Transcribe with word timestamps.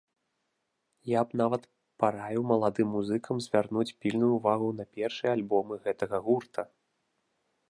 Я 1.09 1.21
б 1.25 1.29
нават 1.41 1.67
параіў 2.03 2.41
маладым 2.53 2.87
музыкам 2.95 3.35
звярнуць 3.49 3.89
пільную 4.01 4.33
ўвагу 4.39 4.69
на 4.81 4.89
першыя 4.97 5.29
альбомы 5.39 5.75
гэтага 5.87 6.17
гурта. 6.31 6.61